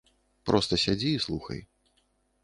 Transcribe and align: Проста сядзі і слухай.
Проста 0.49 0.79
сядзі 0.83 1.11
і 1.17 1.19
слухай. 1.25 1.59